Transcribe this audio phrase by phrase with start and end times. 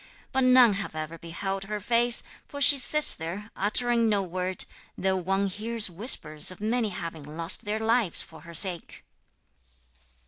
[0.31, 4.65] But none have ever beheld her face, for she sits there, uttering no word,
[4.97, 9.03] though one hears whispers of many having lost their lives for her sake.'